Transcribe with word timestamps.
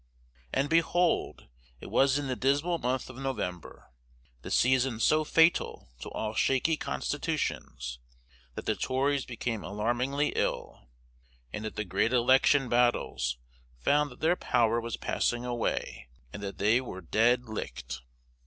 And, 0.51 0.67
behold, 0.67 1.47
it 1.79 1.91
was 1.91 2.17
in 2.17 2.25
the 2.27 2.35
dismal 2.35 2.79
month 2.79 3.07
of 3.07 3.17
November, 3.17 3.91
the 4.41 4.49
season 4.49 4.99
so 4.99 5.23
fatal 5.23 5.89
to 5.99 6.09
all 6.09 6.33
shakey 6.33 6.75
constitutions 6.75 7.99
that 8.55 8.65
the 8.65 8.73
Tories 8.73 9.25
became 9.25 9.63
alarmingly 9.63 10.33
ill, 10.35 10.89
and 11.53 11.67
at 11.67 11.75
the 11.75 11.85
Great 11.85 12.13
Election 12.13 12.67
Battles 12.67 13.37
found 13.77 14.09
that 14.09 14.21
their 14.21 14.35
power 14.35 14.81
was 14.81 14.97
passing 14.97 15.45
away, 15.45 16.07
and 16.33 16.41
that 16.41 16.57
they 16.57 16.81
were 16.81 17.01
dead 17.01 17.43
licked. 17.45 18.01